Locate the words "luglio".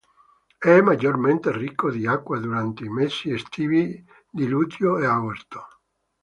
4.47-4.97